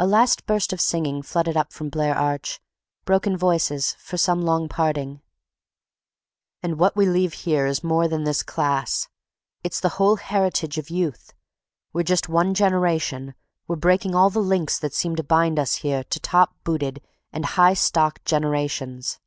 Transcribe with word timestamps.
A 0.00 0.06
last 0.08 0.46
burst 0.46 0.72
of 0.72 0.80
singing 0.80 1.22
flooded 1.22 1.56
up 1.56 1.72
from 1.72 1.88
Blair 1.88 2.16
Arch—broken 2.18 3.36
voices 3.36 3.94
for 4.00 4.16
some 4.16 4.42
long 4.42 4.68
parting. 4.68 5.22
"And 6.60 6.76
what 6.76 6.96
we 6.96 7.06
leave 7.06 7.32
here 7.46 7.64
is 7.64 7.84
more 7.84 8.08
than 8.08 8.24
this 8.24 8.42
class; 8.42 9.06
it's 9.62 9.78
the 9.78 9.90
whole 9.90 10.16
heritage 10.16 10.76
of 10.76 10.90
youth. 10.90 11.34
We're 11.92 12.02
just 12.02 12.28
one 12.28 12.52
generation—we're 12.52 13.76
breaking 13.76 14.12
all 14.12 14.28
the 14.28 14.40
links 14.40 14.76
that 14.80 14.92
seemed 14.92 15.18
to 15.18 15.22
bind 15.22 15.60
us 15.60 15.76
here 15.76 16.02
to 16.02 16.18
top 16.18 16.56
booted 16.64 17.00
and 17.32 17.44
high 17.46 17.74
stocked 17.74 18.24
generations. 18.24 19.20